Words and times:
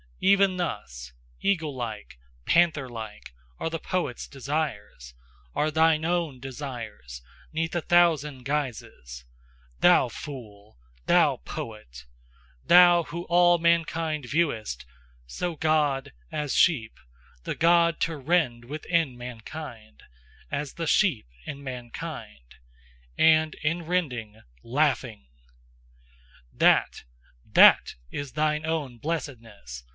Even 0.23 0.57
thus, 0.57 1.13
Eaglelike, 1.43 2.17
pantherlike, 2.45 3.33
Are 3.59 3.71
the 3.71 3.79
poet's 3.79 4.27
desires, 4.27 5.15
Are 5.55 5.71
THINE 5.71 6.05
OWN 6.05 6.39
desires 6.39 7.23
'neath 7.51 7.75
a 7.75 7.81
thousand 7.81 8.45
guises, 8.45 9.25
Thou 9.79 10.09
fool! 10.09 10.77
Thou 11.07 11.37
poet! 11.37 12.05
Thou 12.63 13.03
who 13.05 13.23
all 13.25 13.57
mankind 13.57 14.25
viewedst 14.25 14.85
So 15.25 15.55
God, 15.55 16.13
as 16.31 16.55
sheep: 16.55 16.93
The 17.43 17.55
God 17.55 17.99
TO 17.99 18.15
REND 18.17 18.65
within 18.65 19.17
mankind, 19.17 20.03
As 20.51 20.73
the 20.75 20.87
sheep 20.87 21.27
in 21.45 21.63
mankind, 21.63 22.55
And 23.17 23.55
in 23.63 23.83
rending 23.85 24.41
LAUGHING 24.63 25.27
THAT, 26.53 27.03
THAT 27.43 27.95
is 28.11 28.33
thine 28.33 28.65
own 28.67 28.97
blessedness! 28.97 29.83